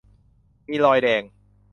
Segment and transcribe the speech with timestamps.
[0.69, 1.23] มีรอยแดง